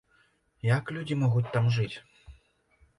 [0.69, 1.93] Як людзі могуць там жыць?